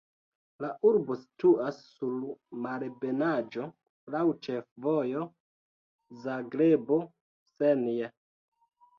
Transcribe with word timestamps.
La 0.63 0.67
urbo 0.91 1.15
situas 1.23 1.81
sur 1.97 2.15
malebenaĵo, 2.63 3.67
laŭ 4.15 4.21
ĉefvojo 4.47 5.25
Zagrebo-Senj. 6.23 7.93